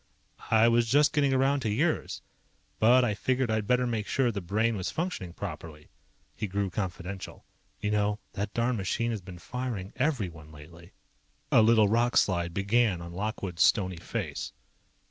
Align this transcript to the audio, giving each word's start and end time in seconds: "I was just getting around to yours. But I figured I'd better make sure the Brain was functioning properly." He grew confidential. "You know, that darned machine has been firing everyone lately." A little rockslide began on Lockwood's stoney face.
"I 0.49 0.67
was 0.67 0.89
just 0.89 1.13
getting 1.13 1.31
around 1.31 1.59
to 1.59 1.69
yours. 1.69 2.23
But 2.79 3.05
I 3.05 3.13
figured 3.13 3.51
I'd 3.51 3.67
better 3.67 3.85
make 3.85 4.07
sure 4.07 4.31
the 4.31 4.41
Brain 4.41 4.75
was 4.75 4.89
functioning 4.89 5.31
properly." 5.31 5.91
He 6.35 6.47
grew 6.47 6.71
confidential. 6.71 7.45
"You 7.79 7.91
know, 7.91 8.19
that 8.33 8.51
darned 8.55 8.77
machine 8.79 9.11
has 9.11 9.21
been 9.21 9.37
firing 9.37 9.93
everyone 9.95 10.51
lately." 10.51 10.93
A 11.51 11.61
little 11.61 11.87
rockslide 11.87 12.51
began 12.51 12.99
on 12.99 13.13
Lockwood's 13.13 13.61
stoney 13.61 13.97
face. 13.97 14.53